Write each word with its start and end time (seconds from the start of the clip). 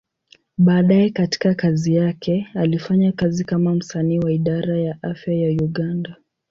Baadaye 0.57 1.09
katika 1.09 1.53
kazi 1.55 1.95
yake, 1.95 2.47
alifanya 2.53 3.11
kazi 3.11 3.43
kama 3.43 3.75
msanii 3.75 4.19
wa 4.19 4.31
Idara 4.31 4.79
ya 4.81 5.03
Afya 5.03 5.33
ya 5.33 5.63
Uganda. 5.63 6.15